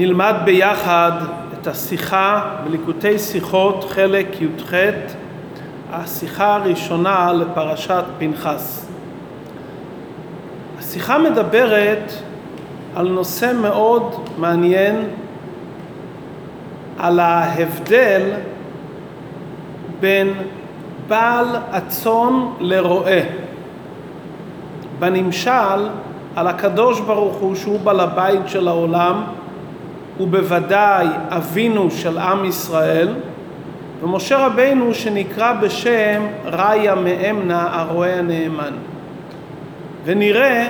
[0.00, 1.12] נלמד ביחד
[1.52, 4.74] את השיחה בליקוטי שיחות חלק י"ח,
[5.92, 8.86] השיחה הראשונה לפרשת פנחס.
[10.78, 12.12] השיחה מדברת
[12.96, 15.08] על נושא מאוד מעניין,
[16.98, 18.22] על ההבדל
[20.00, 20.32] בין
[21.08, 23.20] בעל הצאן לרועה.
[24.98, 25.88] בנמשל
[26.36, 29.24] על הקדוש ברוך הוא שהוא בעל הבית של העולם
[30.20, 33.14] ובוודאי אבינו של עם ישראל
[34.02, 38.72] ומשה רבינו שנקרא בשם ראיה מאמנה הרועה הנאמן.
[40.04, 40.68] ונראה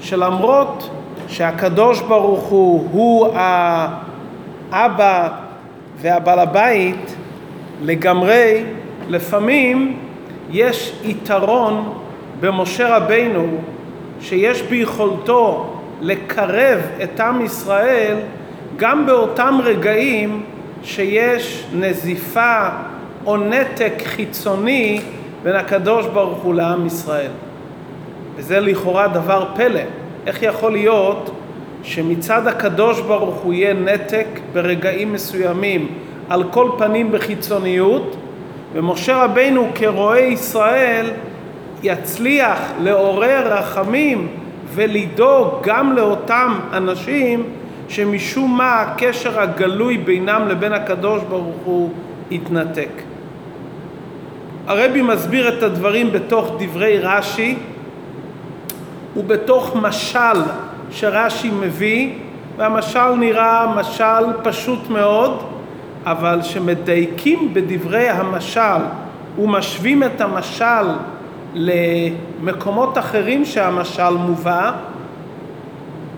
[0.00, 0.90] שלמרות
[1.28, 3.28] שהקדוש ברוך הוא הוא
[4.72, 5.28] האבא
[6.00, 7.16] והבעל הבית
[7.82, 8.64] לגמרי
[9.08, 9.98] לפעמים
[10.50, 11.92] יש יתרון
[12.40, 13.46] במשה רבינו
[14.20, 15.66] שיש ביכולתו
[16.00, 18.16] לקרב את עם ישראל
[18.78, 20.42] גם באותם רגעים
[20.82, 22.68] שיש נזיפה
[23.26, 25.00] או נתק חיצוני
[25.42, 27.30] בין הקדוש ברוך הוא לעם ישראל.
[28.36, 29.80] וזה לכאורה דבר פלא.
[30.26, 31.30] איך יכול להיות
[31.82, 35.88] שמצד הקדוש ברוך הוא יהיה נתק ברגעים מסוימים
[36.28, 38.16] על כל פנים בחיצוניות
[38.72, 41.10] ומשה רבינו כרועה ישראל
[41.82, 44.28] יצליח לעורר רחמים
[44.74, 47.44] ולדאוג גם לאותם אנשים
[47.88, 51.90] שמשום מה הקשר הגלוי בינם לבין הקדוש ברוך הוא
[52.32, 52.88] התנתק.
[54.66, 57.56] הרבי מסביר את הדברים בתוך דברי רש"י
[59.16, 60.40] ובתוך משל
[60.90, 62.12] שרש"י מביא
[62.56, 65.42] והמשל נראה משל פשוט מאוד
[66.04, 68.82] אבל שמדייקים בדברי המשל
[69.38, 70.86] ומשווים את המשל
[71.54, 74.72] למקומות אחרים שהמשל מובא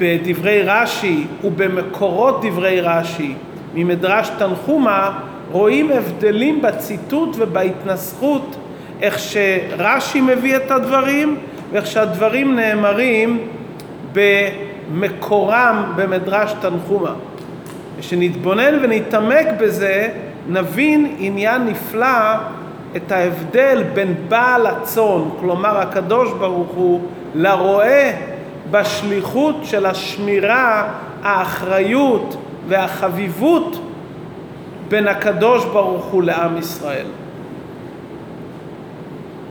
[0.01, 3.35] בדברי רש"י ובמקורות דברי רש"י
[3.75, 5.19] ממדרש תנחומה
[5.53, 8.57] רואים הבדלים בציטוט ובהתנסחות
[9.01, 11.37] איך שרש"י מביא את הדברים
[11.73, 13.39] ואיך שהדברים נאמרים
[14.13, 17.15] במקורם במדרש תנחומה.
[18.01, 20.09] כשנתבונן ונתעמק בזה
[20.49, 22.35] נבין עניין נפלא
[22.97, 27.01] את ההבדל בין בעל הצאן, כלומר הקדוש ברוך הוא,
[27.35, 28.30] לרועה
[28.71, 30.89] בשליחות של השמירה,
[31.23, 32.37] האחריות
[32.69, 33.81] והחביבות
[34.89, 37.07] בין הקדוש ברוך הוא לעם ישראל.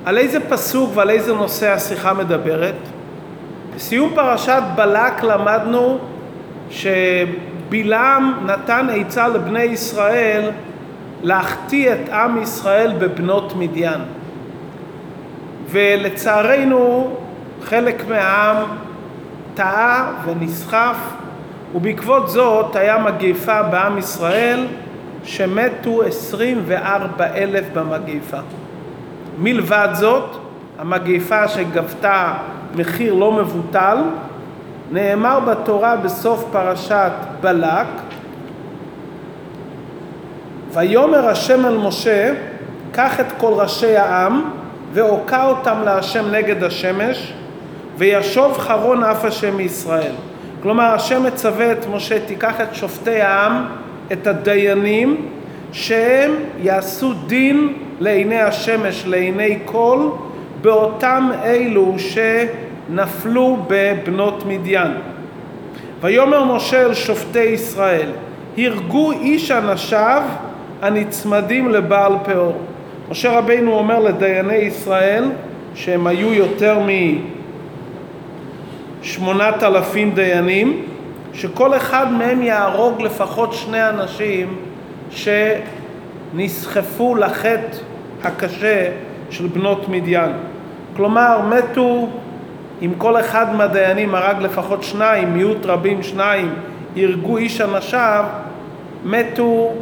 [0.06, 2.76] על איזה פסוק ועל איזה נושא השיחה מדברת?
[3.76, 5.98] בסיום פרשת בלק למדנו
[6.70, 10.50] שבלעם נתן עצה לבני ישראל
[11.24, 14.02] להחטיא את עם ישראל בבנות מדיין.
[15.72, 17.16] ולצערנו
[17.64, 18.58] חלק מהעם
[19.60, 20.98] טעה ונסחף
[21.76, 24.68] ובעקבות זאת היה מגיפה בעם ישראל
[25.24, 28.38] שמתו 24 אלף במגיפה.
[29.40, 30.24] מלבד זאת,
[30.80, 32.34] המגיפה שגבתה
[32.76, 33.98] מחיר לא מבוטל,
[34.92, 37.12] נאמר בתורה בסוף פרשת
[37.42, 37.88] בלק
[40.74, 42.34] ויאמר השם אל משה,
[42.92, 44.42] קח את כל ראשי העם
[44.94, 47.34] והוקע אותם להשם נגד השמש,
[48.00, 50.12] וישוב חרון אף השם מישראל.
[50.64, 53.66] כלומר, השם מצווה את משה, תיקח את שופטי העם,
[54.12, 55.26] את הדיינים,
[55.72, 60.10] שהם יעשו דין לעיני השמש, לעיני כל,
[60.62, 64.92] באותם אלו שנפלו בבנות מדיין.
[66.02, 68.10] ויאמר משה אל שופטי ישראל,
[68.58, 70.22] הרגו איש אנשיו
[70.82, 72.58] הנצמדים לבעל פאור.
[73.12, 75.24] משה רבינו אומר לדייני ישראל
[75.76, 76.80] שהם היו יותר
[79.10, 80.86] משמונת אלפים דיינים
[81.34, 84.56] שכל אחד מהם יהרוג לפחות שני אנשים
[86.34, 87.78] שנסחפו לחטא
[88.24, 88.92] הקשה
[89.30, 90.32] של בנות מדיין.
[90.96, 92.10] כלומר מתו
[92.82, 96.54] אם כל אחד מהדיינים הרג לפחות שניים, מיעוט רבים שניים,
[96.96, 98.26] הרגו איש אנשיו,
[99.06, 99.74] מתו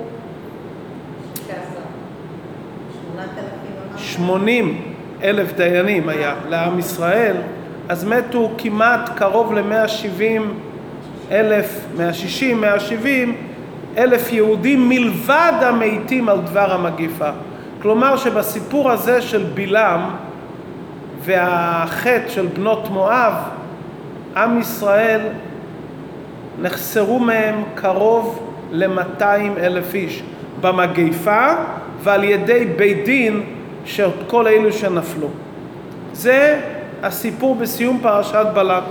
[3.98, 4.82] שמונים
[5.24, 7.36] אלף דיינים היה לעם ישראל,
[7.90, 10.54] אז מתו כמעט קרוב למאה שבעים
[11.32, 13.36] אלף, מאה שישים, מאה שבעים
[13.98, 17.30] אלף יהודים מלבד המתים על דבר המגיפה.
[17.82, 20.02] כלומר שבסיפור הזה של בלעם
[21.22, 23.34] והחטא של בנות מואב,
[24.36, 25.22] עם ישראל
[26.62, 30.24] נחסרו מהם קרוב למאתיים אלף איש
[30.62, 31.48] במגיפה
[32.04, 33.42] ועל ידי בית דין
[33.86, 35.28] של כל אלו שנפלו.
[36.14, 36.60] זה
[37.04, 38.84] הסיפור בסיום פרשת בלק.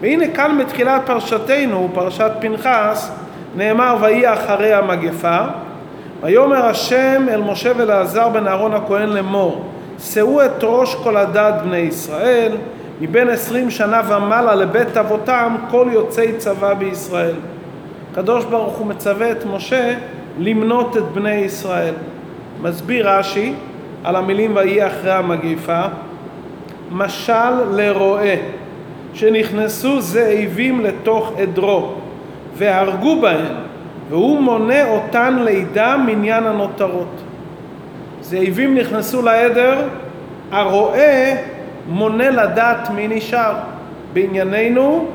[0.00, 3.10] והנה כאן בתחילת פרשתנו, פרשת פנחס,
[3.56, 5.38] נאמר ויהי אחרי המגפה
[6.22, 9.64] ויאמר השם אל משה ולעזר בן אהרון הכהן לאמור
[9.98, 12.52] שאו את ראש כל הדת בני ישראל
[13.00, 17.34] מבין עשרים שנה ומעלה לבית אבותם כל יוצאי צבא בישראל.
[18.12, 19.94] הקדוש ברוך הוא מצווה את משה
[20.38, 21.94] למנות את בני ישראל.
[22.62, 23.54] מסביר רש"י
[24.04, 25.82] על המילים ויהי אחרי המגיפה
[26.90, 28.34] משל לרועה
[29.14, 31.92] שנכנסו זאבים לתוך עדרו
[32.56, 33.54] והרגו בהם
[34.08, 37.22] והוא מונה אותן לידה מניין הנותרות.
[38.20, 39.88] זאבים נכנסו לעדר,
[40.50, 41.34] הרועה
[41.88, 43.54] מונה לדעת מי נשאר.
[44.12, 45.06] בענייננו,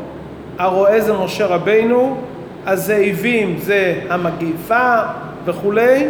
[0.59, 2.17] הרועה זה משה רבינו,
[2.65, 4.97] הזאבים זה המגיפה
[5.45, 6.07] וכולי,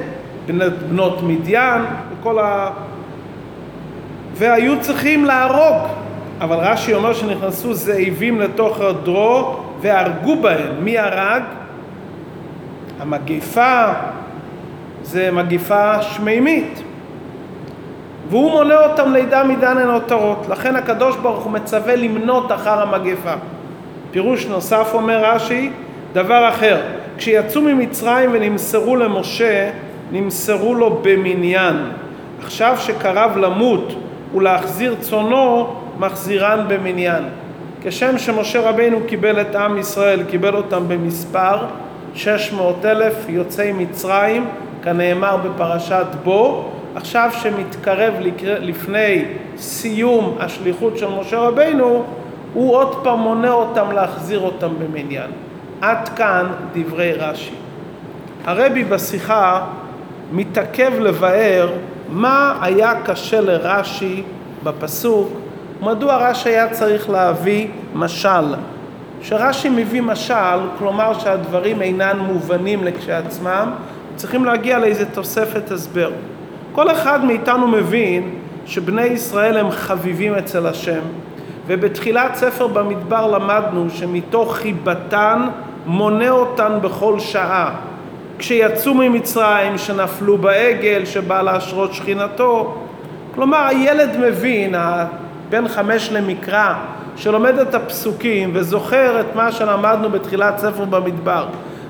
[0.48, 1.81] בנות מדיין
[2.12, 2.69] וכל ה...
[4.33, 5.88] והיו צריכים להרוג.
[6.41, 10.71] אבל רש"י אומר שנכנסו זאבים לתוך הדרו והרגו בהם.
[10.80, 11.44] מי הרג?
[13.00, 13.85] המגיפה
[15.03, 16.83] זה מגיפה שמימית.
[18.30, 20.45] והוא מונה אותם לידה מדן הן עותרות.
[20.50, 23.33] לכן הקדוש ברוך הוא מצווה למנות אחר המגפה.
[24.12, 25.69] פירוש נוסף אומר רש"י,
[26.13, 26.81] דבר אחר,
[27.18, 29.69] כשיצאו ממצרים ונמסרו למשה,
[30.12, 31.75] נמסרו לו במניין.
[32.44, 33.94] עכשיו שקרב למות
[34.35, 37.24] ולהחזיר צונו, מחזירן במניין.
[37.81, 41.57] כשם שמשה רבינו קיבל את עם ישראל, קיבל אותם במספר,
[42.15, 44.47] 600 אלף יוצאי מצרים,
[44.83, 48.13] כנאמר בפרשת בו, עכשיו שמתקרב
[48.45, 49.25] לפני
[49.57, 52.03] סיום השליחות של משה רבינו,
[52.53, 55.31] הוא עוד פעם מונה אותם להחזיר אותם במניין.
[55.81, 57.51] עד כאן דברי רש"י.
[58.45, 59.65] הרבי בשיחה
[60.31, 61.69] מתעכב לבאר
[62.13, 64.24] מה היה קשה לרש"י
[64.63, 65.30] בפסוק,
[65.81, 68.56] מדוע רש"י היה צריך להביא משל.
[69.21, 73.71] כשרש"י מביא משל, כלומר שהדברים אינם מובנים לכשעצמם,
[74.15, 76.12] צריכים להגיע לאיזה תוספת הסבר.
[76.71, 78.36] כל אחד מאיתנו מבין
[78.66, 81.01] שבני ישראל הם חביבים אצל השם,
[81.68, 85.48] ובתחילת ספר במדבר למדנו שמתוך חיבתן
[85.86, 87.75] מונה אותן בכל שעה.
[88.44, 92.75] כשיצאו ממצרים, שנפלו בעגל, שבא להשרות שכינתו.
[93.36, 94.75] כלומר, הילד מבין,
[95.50, 96.74] בן חמש למקרא,
[97.16, 101.45] שלומד את הפסוקים וזוכר את מה שלמדנו בתחילת ספר במדבר,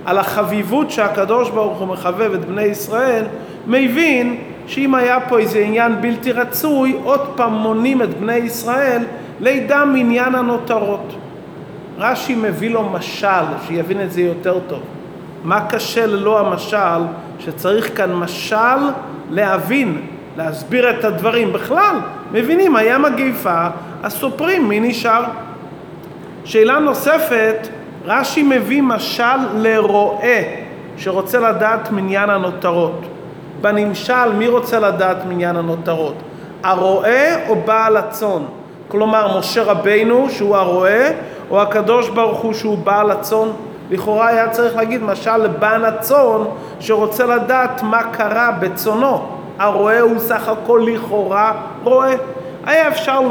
[0.06, 3.24] על החביבות שהקדוש ברוך הוא מחבב את בני ישראל,
[3.68, 9.04] מבין שאם היה פה איזה עניין בלתי רצוי, עוד פעם מונים את בני ישראל
[9.40, 11.14] לידה מניין הנותרות.
[11.98, 14.82] רש"י מביא לו משל, שיבין את זה יותר טוב.
[15.44, 17.02] מה קשה ללא המשל,
[17.40, 18.90] שצריך כאן משל
[19.30, 20.02] להבין,
[20.38, 21.54] להסביר את הדברים.
[21.54, 21.96] בכלל,
[22.32, 23.68] מבינים, היה מגיפה,
[24.04, 25.24] אז סופרים מי נשאר.
[26.46, 27.68] שאלה נוספת,
[28.06, 30.42] רש"י מביא משל לרועה
[30.98, 33.02] שרוצה לדעת מניין הנותרות.
[33.62, 36.16] בנמשל, מי רוצה לדעת מניין הנותרות?
[36.64, 38.44] הרועה או בעל הצאן?
[38.88, 41.08] כלומר, משה רבינו שהוא הרועה,
[41.50, 43.48] או הקדוש ברוך הוא שהוא בעל הצאן?
[43.90, 46.42] לכאורה היה צריך להגיד משל לבעל הצאן
[46.80, 49.26] שרוצה לדעת מה קרה בצאנו.
[49.60, 51.52] הרועה הוא סך הכל לכאורה
[51.84, 52.14] רועה.
[52.66, 53.22] היה אפשר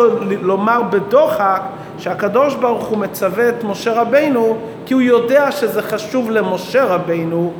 [0.43, 1.62] לומר בדוחק
[1.99, 4.56] שהקדוש ברוך הוא מצווה את משה רבינו
[4.87, 7.52] כי הוא יודע שזה חשוב למשה רבינו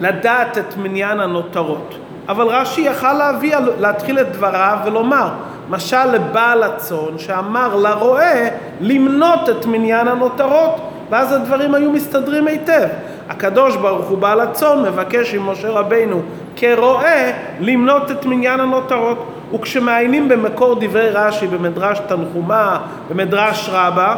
[0.00, 1.94] לדעת את מניין הנותרות.
[2.28, 5.28] אבל רש"י יכל להביא, להתחיל את דבריו ולומר,
[5.70, 8.48] משל לבעל הצאן שאמר לרועה
[8.80, 12.88] למנות את מניין הנותרות, ואז הדברים היו מסתדרים היטב.
[13.28, 16.22] הקדוש ברוך הוא בעל הצאן מבקש עם משה רבינו
[16.56, 19.26] כרועה למנות את מניין הנותרות.
[19.54, 24.16] וכשמעיינים במקור דברי רש"י במדרש תנחומה, במדרש רבה,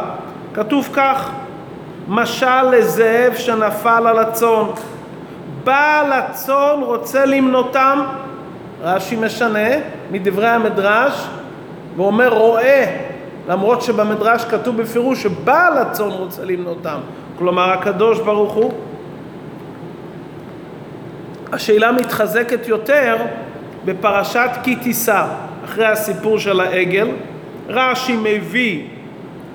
[0.53, 1.29] כתוב כך:
[2.07, 4.63] משל לזאב שנפל על הצאן
[5.63, 8.01] בעל הצאן רוצה למנותם,
[8.83, 9.69] רש"י משנה
[10.11, 11.27] מדברי המדרש
[11.95, 12.85] ואומר רואה,
[13.47, 16.97] למרות שבמדרש כתוב בפירוש שבעל הצאן רוצה למנותם,
[17.37, 18.73] כלומר הקדוש ברוך הוא.
[21.51, 23.15] השאלה מתחזקת יותר
[23.85, 25.25] בפרשת כי תישא,
[25.65, 27.07] אחרי הסיפור של העגל,
[27.69, 28.83] רש"י מביא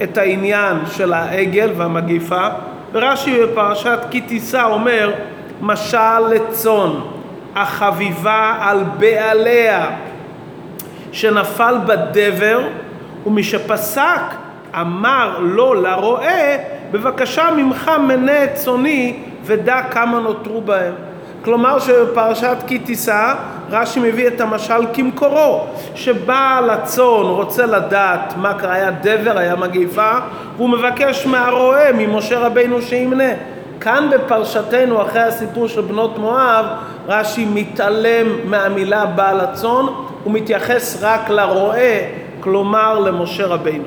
[0.02, 2.46] את העניין של העגל והמגיפה,
[2.92, 5.12] ורש"י בפרשת כי תישא אומר
[5.60, 6.90] משל לצאן
[7.54, 9.90] החביבה על בעליה
[11.12, 12.68] שנפל בדבר
[13.28, 14.20] ומשפסק
[14.80, 16.56] אמר לו לרועה
[16.90, 20.94] בבקשה ממך מנה את צאני ודע כמה נותרו בהם.
[21.44, 23.34] כלומר שבפרשת כי תישא
[23.70, 30.12] רש"י מביא את המשל כמקורו שבעל הצאן רוצה לדעת מה קרה, היה דבר, היה מגיפה
[30.56, 33.32] והוא מבקש מהרועה, ממשה רבינו שימנה.
[33.80, 36.66] כאן בפרשתנו, אחרי הסיפור של בנות מואב,
[37.08, 39.86] רש"י מתעלם מהמילה בעל הצאן,
[40.24, 41.98] הוא מתייחס רק לרועה,
[42.40, 43.84] כלומר למשה רבינו.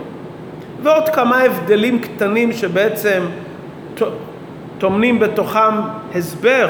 [0.83, 3.23] ועוד כמה הבדלים קטנים שבעצם
[4.77, 5.81] טומנים בתוכם
[6.15, 6.69] הסבר.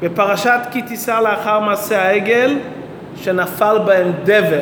[0.00, 2.58] בפרשת כי תישא לאחר מעשה העגל,
[3.16, 4.60] שנפל בהם דבר.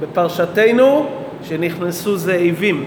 [0.00, 1.06] בפרשתנו,
[1.42, 2.84] שנכנסו זאבים.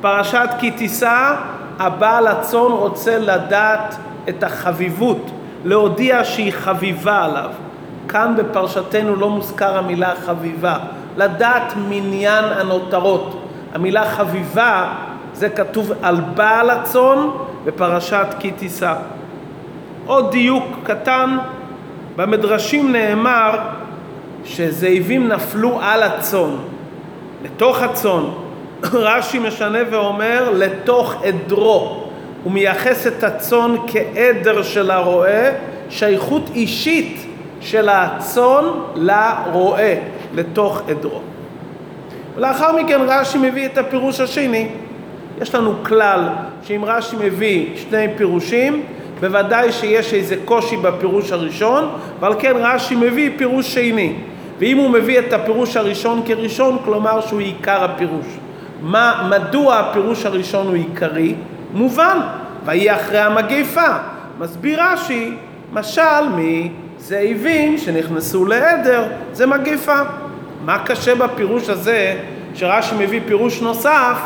[0.00, 1.34] פרשת כי תישא,
[1.78, 3.96] הבעל הצאן רוצה לדעת
[4.28, 5.30] את החביבות,
[5.64, 7.50] להודיע שהיא חביבה עליו.
[8.08, 10.78] כאן בפרשתנו לא מוזכר המילה חביבה,
[11.18, 13.44] לדעת מניין הנותרות.
[13.74, 14.92] המילה חביבה
[15.34, 17.28] זה כתוב על בעל הצאן
[17.64, 18.94] בפרשת כי תישא.
[20.06, 21.38] עוד דיוק קטן,
[22.16, 23.58] במדרשים נאמר
[24.44, 26.56] שזאבים נפלו על הצאן,
[27.44, 28.24] לתוך הצאן.
[28.92, 32.04] רש"י משנה ואומר לתוך עדרו.
[32.44, 35.50] הוא מייחס את הצאן כעדר של הרועה,
[35.90, 37.26] שייכות אישית
[37.60, 39.94] של הצאן לרועה,
[40.34, 41.20] לתוך עדרו.
[42.36, 44.68] ולאחר מכן רש"י מביא את הפירוש השני.
[45.40, 46.28] יש לנו כלל
[46.62, 48.82] שאם רש"י מביא שני פירושים,
[49.20, 51.88] בוודאי שיש איזה קושי בפירוש הראשון,
[52.20, 54.14] ועל כן רש"י מביא פירוש שני.
[54.58, 58.26] ואם הוא מביא את הפירוש הראשון כראשון, כלומר שהוא עיקר הפירוש.
[58.82, 61.34] מה, מדוע הפירוש הראשון הוא עיקרי?
[61.74, 62.18] מובן,
[62.64, 63.88] ויהי אחרי המגפה.
[64.38, 65.32] מסביר רש"י,
[65.72, 66.28] משל
[66.98, 69.98] מזאבים שנכנסו לעדר, זה מגפה.
[70.64, 72.20] מה קשה בפירוש הזה,
[72.54, 74.18] שרש"י מביא פירוש נוסף,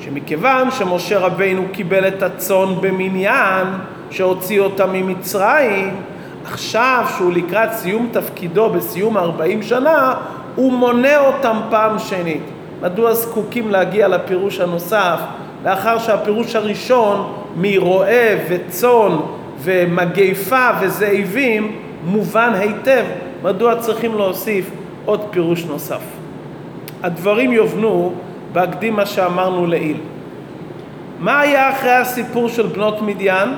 [0.00, 3.66] שמכיוון שמשה רבינו קיבל את הצאן במניין
[4.10, 5.96] שהוציא אותם ממצרים,
[6.44, 10.14] עכשיו שהוא לקראת סיום תפקידו בסיום 40 שנה,
[10.54, 12.42] הוא מונה אותם פעם שנית.
[12.82, 15.20] מדוע זקוקים להגיע לפירוש הנוסף
[15.64, 19.16] לאחר שהפירוש הראשון מרועה וצאן
[19.58, 23.04] ומגפה וזאבים מובן היטב?
[23.42, 24.70] מדוע צריכים להוסיף
[25.04, 26.00] עוד פירוש נוסף?
[27.02, 28.12] הדברים יובנו
[28.52, 29.96] בהקדים מה שאמרנו לעיל.
[31.18, 33.48] מה היה אחרי הסיפור של בנות מדיין?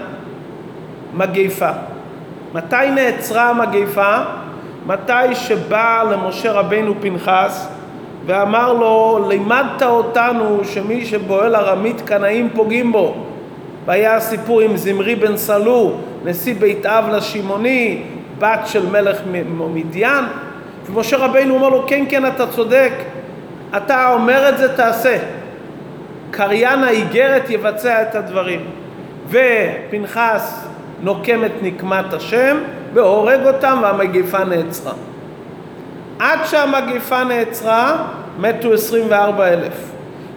[1.15, 1.71] מגפה.
[2.55, 4.17] מתי נעצרה המגפה?
[4.87, 7.69] מתי שבא למשה רבינו פנחס
[8.27, 13.15] ואמר לו, לימדת אותנו שמי שבועל ארמית קנאים פוגעים בו.
[13.87, 15.93] והיה הסיפור עם זמרי בן סלו,
[16.25, 18.03] נשיא בית אב לשמעוני,
[18.38, 19.21] בת של מלך
[19.75, 20.25] מדיין,
[20.87, 22.93] ומשה רבינו אומר לו, כן, כן, אתה צודק,
[23.76, 25.19] אתה אומר את זה, תעשה.
[26.31, 28.61] קריין האיגרת יבצע את הדברים.
[29.29, 30.67] ופנחס
[31.03, 32.57] נוקם את נקמת השם
[32.95, 34.93] והורג אותם והמגיפה נעצרה.
[36.19, 38.07] עד שהמגיפה נעצרה
[38.38, 39.91] מתו 24 אלף.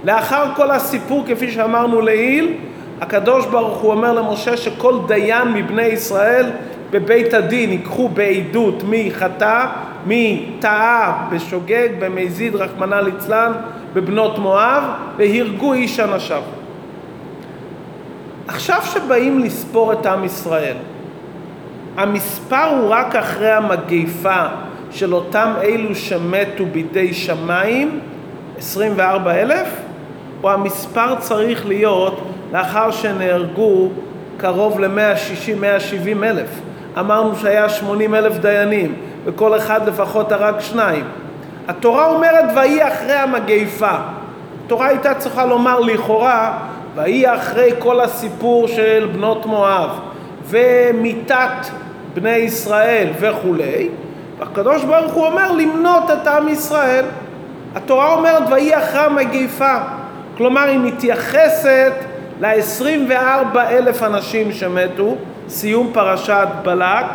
[0.03, 2.53] לאחר כל הסיפור כפי שאמרנו לעיל,
[3.01, 6.45] הקדוש ברוך הוא אומר למשה שכל דיין מבני ישראל
[6.91, 9.65] בבית הדין ייקחו בעדות מי חטא,
[10.05, 13.51] מי טעה בשוגג, במזיד רחמנא ליצלן,
[13.93, 14.83] בבנות מואב,
[15.17, 16.41] והרגו איש אנשיו.
[18.47, 20.77] עכשיו שבאים לספור את עם ישראל,
[21.97, 24.45] המספר הוא רק אחרי המגיפה
[24.91, 27.99] של אותם אלו שמתו בידי שמיים,
[28.57, 29.67] 24 אלף,
[30.43, 33.89] או המספר צריך להיות לאחר שנהרגו
[34.37, 36.49] קרוב ל-160-170 אלף.
[36.99, 41.03] אמרנו שהיה 80 אלף דיינים, וכל אחד לפחות הרג שניים.
[41.67, 43.91] התורה אומרת ויהי אחרי המגיפה.
[44.65, 46.57] התורה הייתה צריכה לומר לכאורה
[46.95, 49.89] ויהי אחרי כל הסיפור של בנות מואב
[50.45, 51.67] ומיתת
[52.13, 53.89] בני ישראל וכולי,
[54.39, 57.05] והקדוש ברוך הוא אומר למנות את עם ישראל.
[57.75, 59.75] התורה אומרת ויהי אחרי המגיפה,
[60.37, 61.93] כלומר היא מתייחסת
[62.41, 65.15] ל-24 אלף אנשים שמתו,
[65.49, 67.05] סיום פרשת בלק,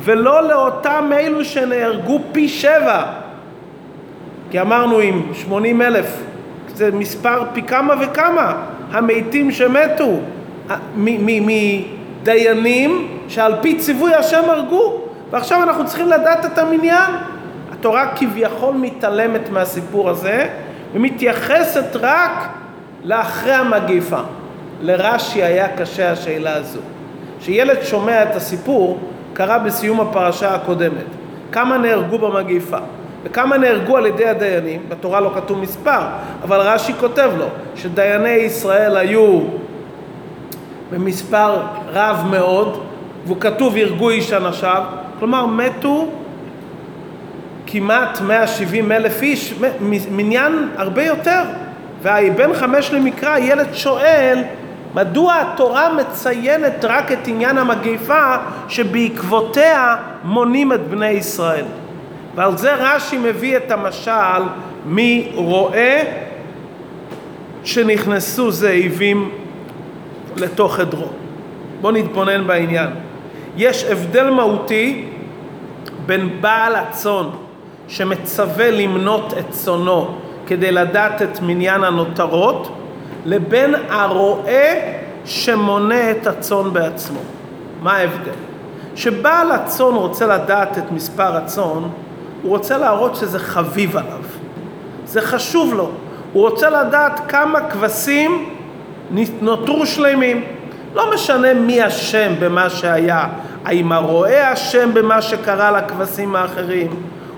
[0.00, 3.02] ולא לאותם אלו שנהרגו פי שבע.
[4.50, 6.22] כי אמרנו עם 80 אלף,
[6.74, 8.54] זה מספר פי כמה וכמה,
[8.92, 10.12] המתים שמתו
[12.24, 17.10] מדיינים שעל פי ציווי השם הרגו, ועכשיו אנחנו צריכים לדעת את המניין.
[17.72, 20.48] התורה כביכול מתעלמת מהסיפור הזה
[20.94, 22.48] ומתייחסת רק
[23.04, 24.20] לאחרי המגיפה.
[24.80, 26.80] לרש"י היה קשה השאלה הזו.
[27.40, 28.98] כשילד שומע את הסיפור,
[29.32, 31.04] קרה בסיום הפרשה הקודמת.
[31.52, 32.78] כמה נהרגו במגיפה
[33.24, 36.00] וכמה נהרגו על ידי הדיינים, בתורה לא כתוב מספר,
[36.42, 39.40] אבל רש"י כותב לו שדייני ישראל היו
[40.92, 41.60] במספר
[41.92, 42.82] רב מאוד,
[43.26, 44.82] והוא כתוב הרגו איש אנשיו,
[45.18, 46.08] כלומר מתו
[47.66, 49.54] כמעט 170 אלף איש,
[50.10, 51.42] מניין הרבה יותר.
[52.02, 54.42] ובן חמש למקרא ילד שואל
[54.96, 58.36] מדוע התורה מציינת רק את עניין המגיפה
[58.68, 61.64] שבעקבותיה מונים את בני ישראל?
[62.34, 64.42] ועל זה רש"י מביא את המשל
[64.86, 65.98] מרועה
[67.64, 69.30] שנכנסו זאבים
[70.36, 71.08] לתוך עדרו.
[71.80, 72.90] בואו נתבונן בעניין.
[73.56, 75.04] יש הבדל מהותי
[76.06, 77.26] בין בעל הצאן
[77.88, 80.14] שמצווה למנות את צאנו
[80.46, 82.85] כדי לדעת את מניין הנותרות
[83.26, 84.74] לבין הרועה
[85.24, 87.20] שמונה את הצאן בעצמו.
[87.82, 88.30] מה ההבדל?
[88.94, 91.82] כשבעל הצאן רוצה לדעת את מספר הצאן,
[92.42, 94.20] הוא רוצה להראות שזה חביב עליו.
[95.06, 95.90] זה חשוב לו.
[96.32, 98.48] הוא רוצה לדעת כמה כבשים
[99.40, 100.44] נותרו שלמים.
[100.94, 103.28] לא משנה מי אשם במה שהיה,
[103.64, 106.90] האם הרועה אשם במה שקרה לכבשים האחרים.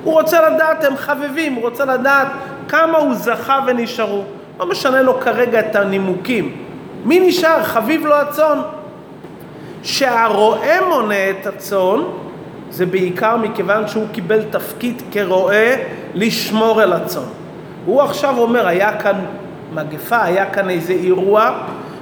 [0.04, 2.28] הוא רוצה לדעת, הם חביבים, הוא רוצה לדעת
[2.68, 4.24] כמה הוא זכה ונשארו.
[4.58, 6.56] לא משנה לו כרגע את הנימוקים.
[7.04, 7.62] מי נשאר?
[7.62, 8.58] חביב לו הצאן.
[9.82, 12.00] שהרועה מונה את הצאן,
[12.70, 15.74] זה בעיקר מכיוון שהוא קיבל תפקיד כרועה
[16.14, 17.22] לשמור על הצאן.
[17.86, 19.24] הוא עכשיו אומר, היה כאן
[19.74, 21.50] מגפה, היה כאן איזה אירוע,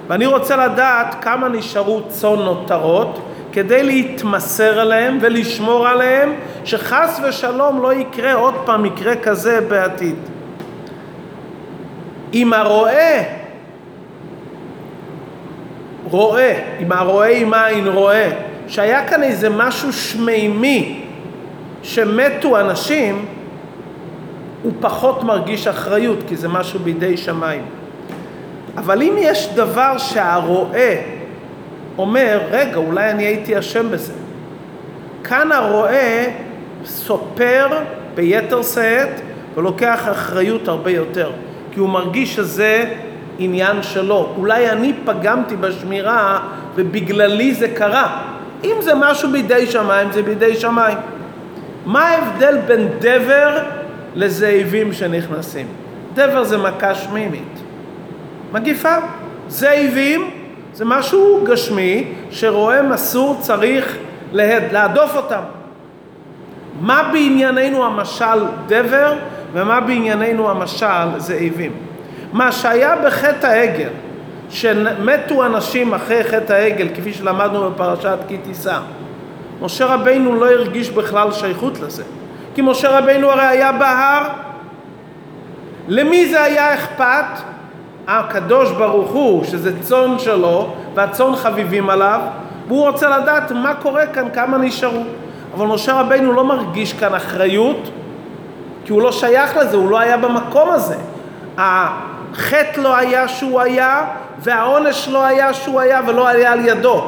[0.09, 3.19] ואני רוצה לדעת כמה נשארו צאן נותרות,
[3.53, 6.33] כדי להתמסר עליהם ולשמור עליהם,
[6.65, 10.17] שחס ושלום לא יקרה עוד פעם מקרה כזה בעתיד.
[12.35, 13.23] אם הרועה,
[16.11, 18.29] רועה, אם הרועה עם עין רועה,
[18.69, 21.03] שהיה כאן איזה משהו שמימי,
[21.83, 23.27] שמתו אנשים,
[24.63, 27.63] הוא פחות מרגיש אחריות, כי זה משהו בידי שמיים.
[28.77, 30.95] אבל אם יש דבר שהרועה
[31.99, 34.13] אומר, רגע, אולי אני הייתי אשם בזה.
[35.25, 36.25] כאן הרועה
[36.85, 37.67] סופר
[38.15, 39.21] ביתר שאת
[39.55, 41.31] ולוקח אחריות הרבה יותר,
[41.77, 42.85] כי הוא מרגיש שזה
[43.39, 44.33] עניין שלו.
[44.37, 46.41] אולי אני פגמתי בשמירה
[46.75, 48.23] ובגללי זה קרה.
[48.65, 50.99] אם זה משהו בידי שמיים, זה בידי שמיים.
[51.87, 53.59] מה ההבדל בין דבר
[54.15, 55.67] לזאבים שנכנסים?
[56.15, 57.59] דבר זה מכה שמימית.
[58.53, 58.97] מגיפה.
[59.49, 60.31] זאבים
[60.75, 63.97] זה משהו גשמי שרועה מסור צריך
[64.33, 65.43] להדוף אותם.
[66.81, 69.15] מה בענייננו המשל דבר
[69.57, 71.73] ומה בענייננו המשל זאבים?
[72.33, 73.89] מה שהיה בחטא העגל,
[74.51, 78.79] שמתו אנשים אחרי חטא העגל, כפי שלמדנו בפרשת כי תישא,
[79.63, 82.03] משה רבינו לא הרגיש בכלל שייכות לזה.
[82.55, 84.23] כי משה רבינו הרי היה בהר.
[85.89, 87.41] למי זה היה אכפת?
[88.07, 92.21] הקדוש ברוך הוא, שזה צאן שלו, והצאן חביבים עליו,
[92.69, 95.03] והוא רוצה לדעת מה קורה כאן, כמה נשארו.
[95.55, 97.91] אבל משה רבינו לא מרגיש כאן אחריות,
[98.87, 100.97] כי הוא לא שייך לזה, הוא לא היה במקום הזה.
[101.59, 104.05] החטא לא היה שהוא היה,
[104.39, 107.05] והעונש לא היה שהוא היה ולא היה על ידו.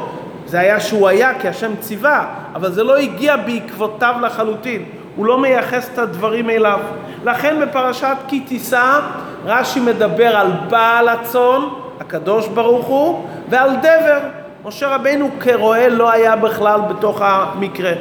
[0.46, 4.84] זה היה שהוא היה כי השם ציווה, אבל זה לא הגיע בעקבותיו לחלוטין.
[5.16, 6.80] הוא לא מייחס את הדברים אליו.
[7.24, 9.00] לכן בפרשת כי תישא
[9.46, 11.60] רש"י מדבר על בעל הצאן,
[12.00, 14.18] הקדוש ברוך הוא, ועל דבר.
[14.64, 17.92] משה רבינו כרועה לא היה בכלל בתוך המקרה.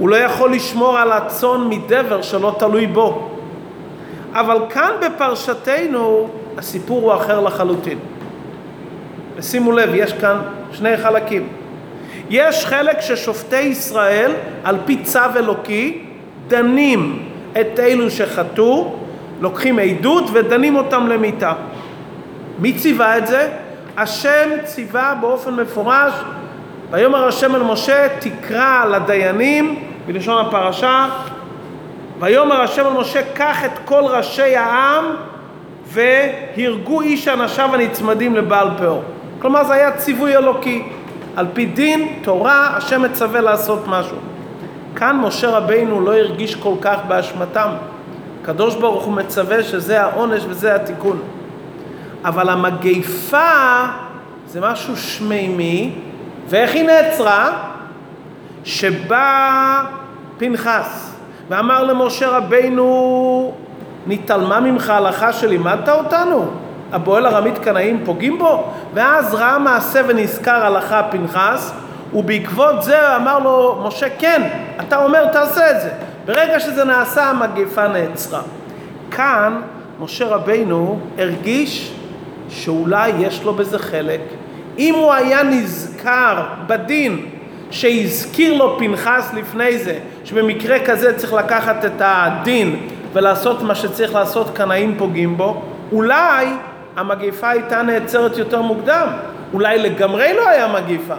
[0.00, 3.30] הוא לא יכול לשמור על הצאן מדבר שלא תלוי בו.
[4.32, 7.98] אבל כאן בפרשתנו הסיפור הוא אחר לחלוטין.
[9.36, 10.40] ושימו לב, יש כאן
[10.72, 11.48] שני חלקים.
[12.30, 14.32] יש חלק ששופטי ישראל,
[14.64, 16.02] על פי צו אלוקי,
[16.48, 17.28] דנים
[17.60, 18.94] את אלו שחטאו,
[19.40, 21.52] לוקחים עדות ודנים אותם למיתה.
[22.58, 23.48] מי ציווה את זה?
[23.96, 26.12] השם ציווה באופן מפורש,
[26.90, 31.08] ויאמר השם אל משה, תקרא לדיינים, בלשון הפרשה,
[32.20, 35.04] ויאמר השם אל משה, קח את כל ראשי העם
[35.86, 39.02] והרגו איש אנשיו הנצמדים לבעל פאור.
[39.38, 40.82] כלומר זה היה ציווי אלוקי.
[41.36, 44.16] על פי דין, תורה, השם מצווה לעשות משהו.
[44.96, 47.68] כאן משה רבינו לא הרגיש כל כך באשמתם.
[48.42, 51.22] הקדוש ברוך הוא מצווה שזה העונש וזה התיקון.
[52.24, 53.84] אבל המגיפה
[54.46, 55.94] זה משהו שמימי,
[56.48, 57.52] ואיך היא נעצרה?
[58.64, 59.82] שבא
[60.40, 61.10] פנחס
[61.48, 63.52] ואמר למשה רבינו,
[64.06, 66.50] נתעלמה ממך הלכה שלימדת אותנו?
[66.92, 68.64] הבועל ארמית קנאים פוגעים בו?
[68.94, 71.72] ואז ראה מעשה ונזכר הלכה פנחס,
[72.14, 74.48] ובעקבות זה אמר לו משה, כן,
[74.80, 75.90] אתה אומר תעשה את זה.
[76.26, 78.40] ברגע שזה נעשה המגפה נעצרה.
[79.10, 79.60] כאן
[80.00, 81.92] משה רבינו הרגיש
[82.48, 84.20] שאולי יש לו בזה חלק.
[84.78, 87.26] אם הוא היה נזכר בדין
[87.70, 94.50] שהזכיר לו פנחס לפני זה, שבמקרה כזה צריך לקחת את הדין ולעשות מה שצריך לעשות,
[94.54, 96.46] קנאים פוגעים בו, אולי
[96.96, 99.08] המגיפה הייתה נעצרת יותר מוקדם.
[99.52, 101.14] אולי לגמרי לא היה מגיפה.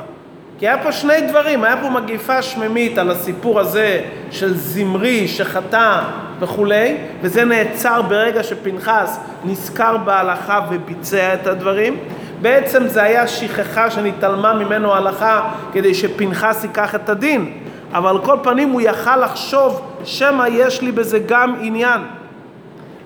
[0.59, 6.01] כי היה פה שני דברים, היה פה מגיפה שממית על הסיפור הזה של זמרי שחטא
[6.39, 11.97] וכולי, וזה נעצר ברגע שפנחס נזכר בהלכה וביצע את הדברים.
[12.41, 17.53] בעצם זה היה שכחה שנתעלמה ממנו ההלכה כדי שפנחס ייקח את הדין.
[17.93, 22.01] אבל על כל פנים הוא יכל לחשוב שמא יש לי בזה גם עניין.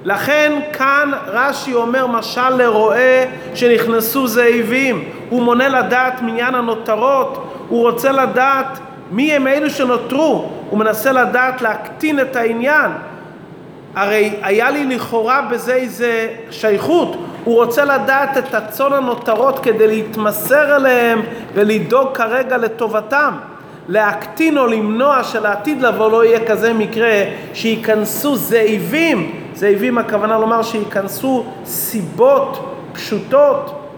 [0.03, 8.11] לכן כאן רש"י אומר משל לרועה שנכנסו זאבים, הוא מונה לדעת מניין הנותרות, הוא רוצה
[8.11, 8.79] לדעת
[9.11, 12.91] מי הם אלו שנותרו, הוא מנסה לדעת להקטין את העניין.
[13.95, 20.75] הרי היה לי לכאורה בזה איזה שייכות, הוא רוצה לדעת את הצאן הנותרות כדי להתמסר
[20.75, 21.21] אליהם
[21.53, 23.31] ולדאוג כרגע לטובתם.
[23.87, 31.45] להקטין או למנוע שלעתיד לבוא לא יהיה כזה מקרה שייכנסו זאבים, זאבים הכוונה לומר שייכנסו
[31.65, 33.89] סיבות פשוטות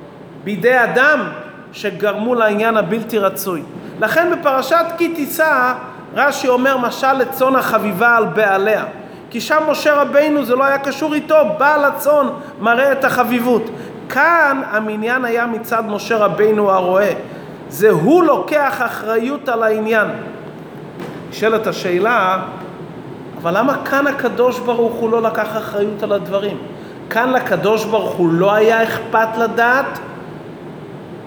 [0.44, 1.30] בידי אדם
[1.72, 3.62] שגרמו לעניין הבלתי רצוי.
[4.00, 5.74] לכן בפרשת כי תישא
[6.16, 8.86] רש"י אומר משל לצאן החביבה על בעליה.
[9.30, 12.28] כי שם משה רבינו זה לא היה קשור איתו, בעל הצאן
[12.60, 13.70] מראה את החביבות.
[14.10, 17.12] כאן המניין היה מצד משה רבינו הרועה.
[17.70, 20.08] זה הוא לוקח אחריות על העניין.
[21.30, 22.40] נשאלת השאלה,
[23.42, 26.58] אבל למה כאן הקדוש ברוך הוא לא לקח אחריות על הדברים?
[27.10, 30.00] כאן לקדוש ברוך הוא לא היה אכפת לדעת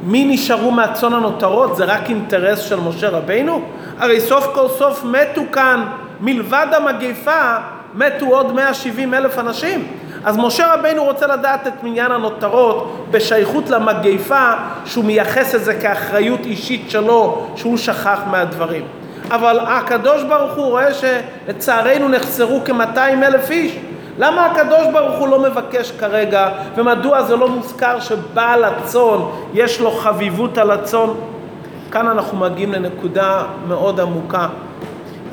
[0.02, 1.76] מי נשארו מהצאן הנותרות?
[1.76, 3.62] זה רק אינטרס של משה רבינו?
[3.98, 5.84] הרי סוף כל סוף מתו כאן,
[6.20, 7.56] מלבד המגפה,
[7.94, 9.86] מתו עוד 170 אלף אנשים.
[10.24, 14.52] אז משה רבינו רוצה לדעת את מניין הנותרות בשייכות למגפה
[14.84, 18.84] שהוא מייחס את זה כאחריות אישית שלו שהוא שכח מהדברים.
[19.30, 23.76] אבל הקדוש ברוך הוא רואה שלצערנו נחסרו כ-200 אלף איש.
[24.18, 29.18] למה הקדוש ברוך הוא לא מבקש כרגע ומדוע זה לא מוזכר שבעל הצאן
[29.54, 31.08] יש לו חביבות על הצאן?
[31.90, 34.48] כאן אנחנו מגיעים לנקודה מאוד עמוקה.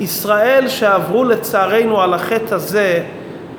[0.00, 3.02] ישראל שעברו לצערנו על החטא הזה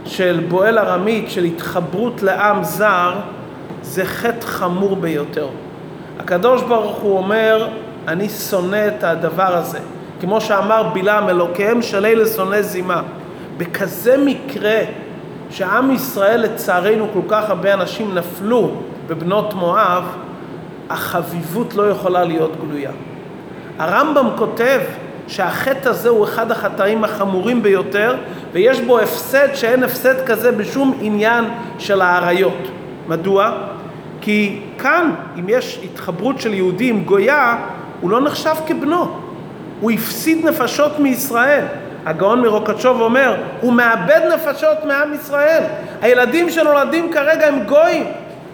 [0.09, 3.13] של בועל ארמית, של התחברות לעם זר,
[3.81, 5.47] זה חטא חמור ביותר.
[6.19, 7.67] הקדוש ברוך הוא אומר,
[8.07, 9.79] אני שונא את הדבר הזה.
[10.21, 13.01] כמו שאמר בלעם, אלוקיהם של אלה שונא זימה.
[13.57, 14.79] בכזה מקרה
[15.49, 18.71] שעם ישראל, לצערנו, כל כך הרבה אנשים נפלו
[19.07, 20.03] בבנות מואב,
[20.89, 22.91] החביבות לא יכולה להיות גלויה.
[23.79, 24.79] הרמב"ם כותב
[25.29, 28.15] שהחטא הזה הוא אחד החטאים החמורים ביותר,
[28.53, 31.45] ויש בו הפסד שאין הפסד כזה בשום עניין
[31.79, 32.67] של האריות.
[33.07, 33.51] מדוע?
[34.21, 37.57] כי כאן, אם יש התחברות של יהודי עם גויה,
[38.01, 39.17] הוא לא נחשב כבנו.
[39.81, 41.63] הוא הפסיד נפשות מישראל.
[42.05, 45.63] הגאון מרוקצ'וב אומר, הוא מאבד נפשות מעם ישראל.
[46.01, 48.05] הילדים שנולדים כרגע הם גויים.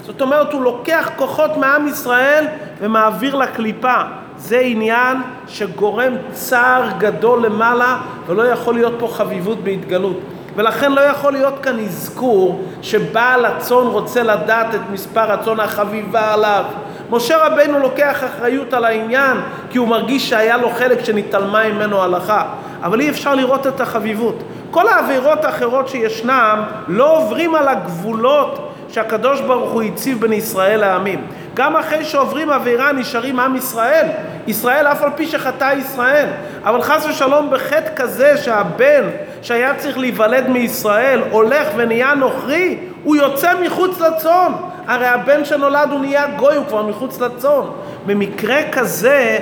[0.05, 2.45] זאת אומרת, הוא לוקח כוחות מעם ישראל
[2.81, 4.01] ומעביר לקליפה.
[4.37, 5.17] זה עניין
[5.47, 10.19] שגורם צער גדול למעלה ולא יכול להיות פה חביבות בהתגלות.
[10.55, 16.63] ולכן לא יכול להיות כאן אזכור שבעל הצאן רוצה לדעת את מספר הצאן החביבה עליו.
[17.09, 19.37] משה רבנו לוקח אחריות על העניין
[19.69, 22.43] כי הוא מרגיש שהיה לו חלק שנתעלמה ממנו הלכה.
[22.83, 24.43] אבל אי אפשר לראות את החביבות.
[24.71, 31.21] כל העבירות האחרות שישנם לא עוברים על הגבולות שהקדוש ברוך הוא הציב בין ישראל לעמים.
[31.55, 34.07] גם אחרי שעוברים עבירה נשארים עם ישראל.
[34.47, 36.27] ישראל אף על פי שחטא ישראל.
[36.63, 39.03] אבל חס ושלום בחטא כזה שהבן
[39.41, 44.51] שהיה צריך להיוולד מישראל הולך ונהיה נוכרי, הוא יוצא מחוץ לצאן.
[44.87, 47.61] הרי הבן שנולד הוא נהיה גוי, הוא כבר מחוץ לצאן.
[48.05, 49.39] במקרה כזה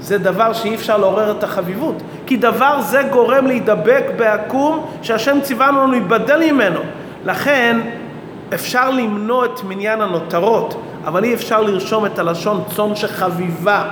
[0.00, 2.02] זה דבר שאי אפשר לעורר את החביבות.
[2.26, 6.80] כי דבר זה גורם להידבק בעקום שהשם ציוונו לנו להיבדל ממנו.
[7.24, 7.80] לכן
[8.54, 13.84] אפשר למנוע את מניין הנותרות, אבל אי אפשר לרשום את הלשון צאן שחביבה.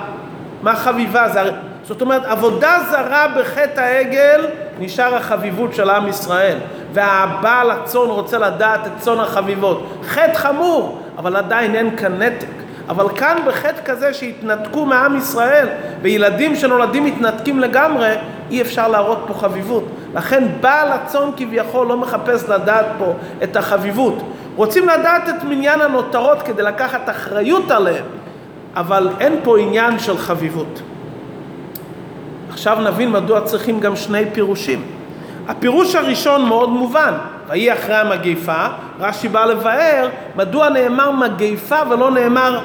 [0.62, 1.28] מה חביבה?
[1.28, 1.50] זה...
[1.84, 4.46] זאת אומרת, עבודה זרה בחטא העגל
[4.78, 6.58] נשאר החביבות של עם ישראל.
[6.92, 10.02] והבעל הצאן רוצה לדעת את צאן החביבות.
[10.08, 12.46] חטא חמור, אבל עדיין אין כאן נתק.
[12.88, 15.68] אבל כאן בחטא כזה שהתנתקו מעם ישראל
[16.02, 18.14] וילדים שנולדים מתנתקים לגמרי,
[18.50, 19.84] אי אפשר להראות פה חביבות.
[20.14, 24.22] לכן בעל הצאן כביכול לא מחפש לדעת פה את החביבות.
[24.56, 28.04] רוצים לדעת את מניין הנותרות כדי לקחת אחריות עליהם,
[28.76, 30.82] אבל אין פה עניין של חביבות.
[32.50, 34.82] עכשיו נבין מדוע צריכים גם שני פירושים.
[35.48, 37.14] הפירוש הראשון מאוד מובן,
[37.48, 38.66] ויהי אחרי המגיפה,
[39.00, 42.60] רש"י בא לבאר מדוע נאמר מגיפה ולא נאמר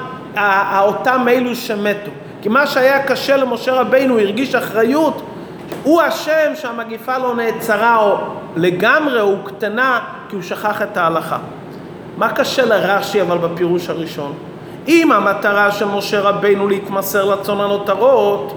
[0.79, 2.11] אותם אלו שמתו.
[2.41, 5.21] כי מה שהיה קשה למשה רבינו, הוא הרגיש אחריות,
[5.83, 8.17] הוא אשם שהמגיפה לא נעצרה או
[8.55, 9.99] לגמרי או קטנה
[10.29, 11.37] כי הוא שכח את ההלכה.
[12.21, 14.33] מה קשה לרש"י אבל בפירוש הראשון?
[14.87, 18.53] אם המטרה של משה רבינו להתמסר לצאן הנותרות,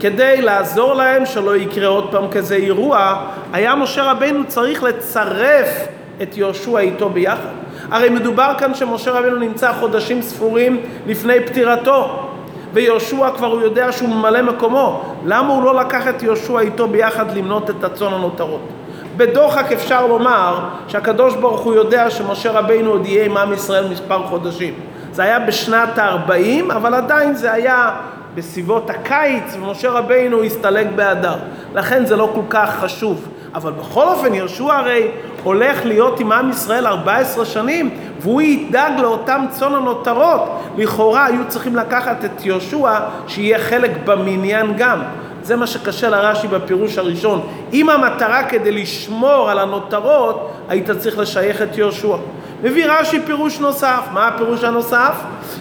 [0.00, 3.16] כדי לעזור להם שלא יקרה עוד פעם כזה אירוע,
[3.52, 5.86] היה משה רבינו צריך לצרף
[6.22, 7.52] את יהושע איתו ביחד.
[7.90, 12.28] הרי מדובר כאן שמשה רבינו נמצא חודשים ספורים לפני פטירתו,
[12.74, 15.02] ויהושע כבר הוא יודע שהוא ממלא מקומו.
[15.26, 18.77] למה הוא לא לקח את יהושע איתו ביחד למנות את הצאן הנותרות?
[19.18, 24.26] בדוחק אפשר לומר שהקדוש ברוך הוא יודע שמשה רבינו עוד יהיה עם עם ישראל מספר
[24.26, 24.74] חודשים.
[25.12, 27.90] זה היה בשנת ה-40, אבל עדיין זה היה
[28.34, 31.36] בסביבות הקיץ, ומשה רבינו הסתלק באדר.
[31.74, 33.28] לכן זה לא כל כך חשוב.
[33.54, 35.10] אבל בכל אופן, יהושע הרי
[35.42, 40.60] הולך להיות עם עם ישראל 14 שנים, והוא ידאג לאותם צאן הנותרות.
[40.76, 45.00] לכאורה היו צריכים לקחת את יהושע, שיהיה חלק במניין גם.
[45.48, 47.46] זה מה שקשה לרש"י בפירוש הראשון.
[47.72, 52.16] אם המטרה כדי לשמור על הנותרות, היית צריך לשייך את יהושע.
[52.62, 54.00] מביא רש"י פירוש נוסף.
[54.12, 55.14] מה הפירוש הנוסף?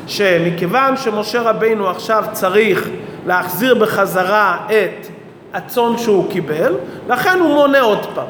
[0.07, 2.89] שמכיוון שמשה רבינו עכשיו צריך
[3.25, 5.07] להחזיר בחזרה את
[5.53, 6.73] הצאן שהוא קיבל,
[7.09, 8.25] לכן הוא מונה עוד פעם.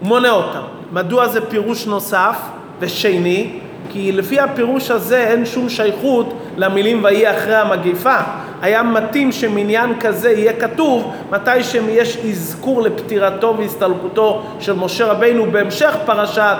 [0.00, 0.62] הוא מונה אותם.
[0.92, 2.36] מדוע זה פירוש נוסף
[2.80, 3.60] ושני?
[3.90, 8.16] כי לפי הפירוש הזה אין שום שייכות למילים ויהי אחרי המגיפה.
[8.62, 15.96] היה מתאים שמניין כזה יהיה כתוב מתי שיש אזכור לפטירתו והסתלקותו של משה רבינו בהמשך
[16.06, 16.58] פרשת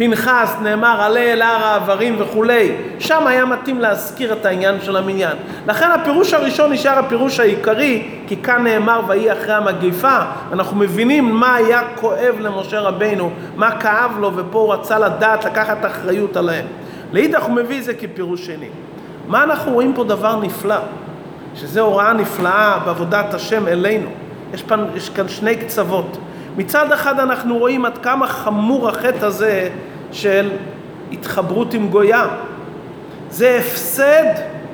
[0.00, 5.36] פנחס נאמר עלה אל הר העברים וכולי, שם היה מתאים להזכיר את העניין של המניין.
[5.66, 10.18] לכן הפירוש הראשון נשאר הפירוש העיקרי, כי כאן נאמר ויהי אחרי המגיפה,
[10.52, 15.86] אנחנו מבינים מה היה כואב למשה רבינו, מה כאב לו, ופה הוא רצה לדעת לקחת
[15.86, 16.66] אחריות עליהם.
[17.12, 18.68] לאידך הוא מביא את זה כפירוש שני.
[19.28, 20.78] מה אנחנו רואים פה דבר נפלא?
[21.54, 24.10] שזה הוראה נפלאה בעבודת השם אלינו.
[24.54, 26.18] יש, פן, יש כאן שני קצוות.
[26.56, 29.68] מצד אחד אנחנו רואים עד כמה חמור החטא הזה
[30.12, 30.50] של
[31.12, 32.26] התחברות עם גויה.
[33.30, 34.24] זה הפסד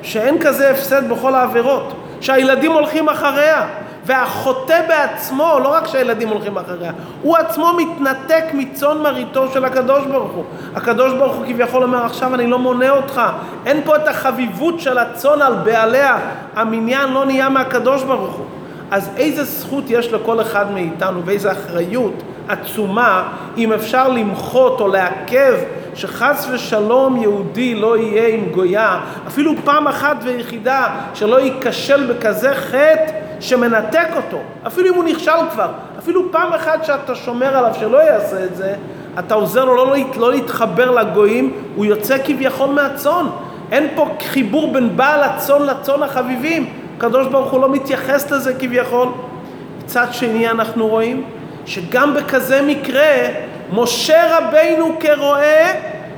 [0.01, 3.67] שאין כזה הפסד בכל העבירות, שהילדים הולכים אחריה,
[4.05, 10.31] והחוטא בעצמו, לא רק שהילדים הולכים אחריה, הוא עצמו מתנתק מצאן מרעיתו של הקדוש ברוך
[10.31, 10.43] הוא.
[10.75, 13.21] הקדוש ברוך הוא כביכול אומר עכשיו אני לא מונה אותך,
[13.65, 16.17] אין פה את החביבות של הצאן על בעליה,
[16.55, 18.45] המניין לא נהיה מהקדוש ברוך הוא.
[18.91, 22.13] אז איזה זכות יש לכל אחד מאיתנו ואיזה אחריות
[22.47, 25.53] עצומה אם אפשר למחות או לעכב
[25.95, 33.11] שחס ושלום יהודי לא יהיה עם גויה, אפילו פעם אחת ויחידה שלא ייכשל בכזה חטא
[33.39, 35.69] שמנתק אותו, אפילו אם הוא נכשל כבר,
[35.99, 38.75] אפילו פעם אחת שאתה שומר עליו שלא יעשה את זה,
[39.19, 43.25] אתה עוזר לו לא, לא להתחבר לגויים, הוא יוצא כביכול מהצאן.
[43.71, 46.69] אין פה חיבור בין בעל הצאן לצאן החביבים.
[46.97, 49.07] הקדוש ברוך הוא לא מתייחס לזה כביכול.
[49.83, 51.23] מצד שני אנחנו רואים
[51.65, 53.15] שגם בכזה מקרה
[53.73, 55.71] משה רבינו כרועה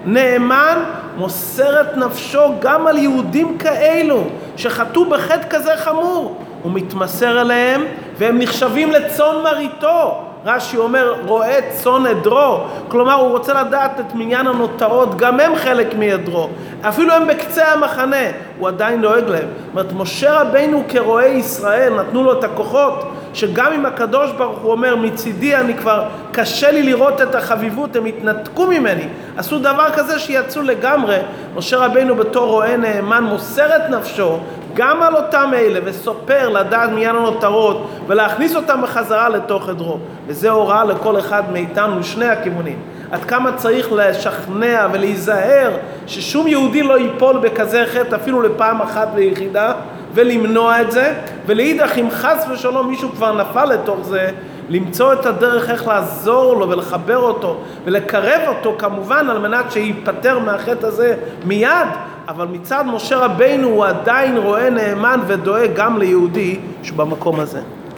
[0.05, 0.83] נאמן
[1.17, 4.23] מוסר את נפשו גם על יהודים כאלו
[4.55, 6.37] שחטאו בחטא כזה חמור.
[6.63, 7.85] הוא מתמסר אליהם
[8.17, 10.28] והם נחשבים לצאן מרעיתו.
[10.45, 15.95] רש"י אומר רועה צאן עדרו, כלומר הוא רוצה לדעת את מניין הנותרות, גם הם חלק
[15.95, 16.49] מעדרו,
[16.81, 18.25] אפילו הם בקצה המחנה,
[18.59, 19.47] הוא עדיין דואג להם.
[19.47, 24.71] זאת אומרת, משה רבינו כרועה ישראל נתנו לו את הכוחות, שגם אם הקדוש ברוך הוא
[24.71, 30.19] אומר מצידי אני כבר קשה לי לראות את החביבות, הם התנתקו ממני, עשו דבר כזה
[30.19, 31.17] שיצאו לגמרי,
[31.55, 34.39] משה רבינו בתור רועה נאמן מוסר את נפשו
[34.79, 39.97] גם על אותם אלה וסופר לדעת מניין הנותרות ולהכניס אותם בחזרה לתוך עדרו.
[40.27, 42.79] וזה הוראה לכל אחד מאיתנו משני הכיוונים.
[43.11, 45.71] עד כמה צריך לשכנע ולהיזהר
[46.07, 49.73] ששום יהודי לא ייפול בכזה חטא אפילו לפעם אחת ויחידה
[50.13, 51.13] ולמנוע את זה,
[51.45, 54.29] ולאידך אם חס ושלום מישהו כבר נפל לתוך זה,
[54.69, 60.85] למצוא את הדרך איך לעזור לו ולחבר אותו ולקרב אותו כמובן על מנת שייפטר מהחטא
[60.85, 61.87] הזה מיד,
[62.27, 67.61] אבל מצד משה רבינו הוא עדיין רואה נאמן ודואג גם ליהודי שבמקום הזה.